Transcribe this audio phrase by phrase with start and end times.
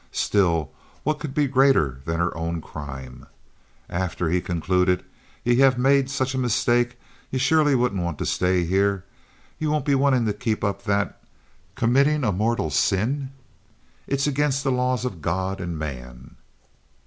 [0.11, 0.71] Still,
[1.03, 3.27] what could be greater than her own crime?
[3.87, 5.05] "After," he concluded,
[5.43, 6.97] "ye have made such a mistake
[7.29, 9.05] ye surely wouldn't want to stay here.
[9.59, 13.29] Ye won't be wantin' to keep up that—committin' a mortal sin.
[14.07, 16.35] It's against the laws of God and man."